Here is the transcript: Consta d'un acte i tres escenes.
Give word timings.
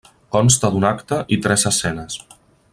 Consta 0.35 0.71
d'un 0.75 0.87
acte 0.91 1.19
i 1.37 1.39
tres 1.45 1.67
escenes. 1.73 2.19